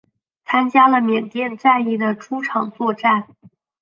[0.45, 3.27] 参加了缅甸战役的诸场作战。